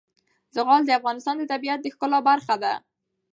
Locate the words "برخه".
2.29-2.55